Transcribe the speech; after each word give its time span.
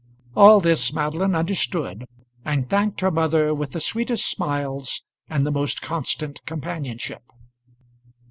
All 0.35 0.59
this 0.59 0.91
Madeline 0.91 1.35
understood, 1.35 2.07
and 2.43 2.67
thanked 2.67 3.01
her 3.01 3.11
mother 3.11 3.53
with 3.53 3.71
the 3.73 3.79
sweetest 3.79 4.27
smiles 4.27 5.03
and 5.29 5.45
the 5.45 5.51
most 5.51 5.79
constant 5.83 6.43
companionship. 6.47 7.21